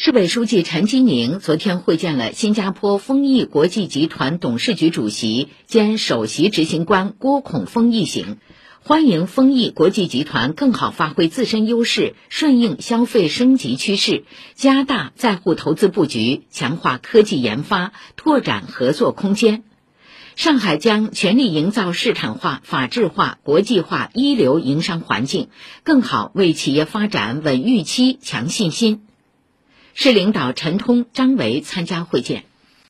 [0.00, 8.36] 市委书记陈吉宁昨天会见了新加坡丰益国际集团董事局主席兼首席执行官郭孔丰一行，
[8.80, 14.22] 欢迎丰益国际集团更好发挥自身优势，顺应消费升级趋势，
[14.54, 19.64] 加大在沪投资布局，强化科技研发，拓展合作空间。
[20.36, 25.48] 上海将全力营造市场化、法治化、国际化一流营商环境，
[25.82, 29.07] 更好为企业发展稳预期、强信心。
[30.00, 32.44] 市领导陈通、张维参加会见。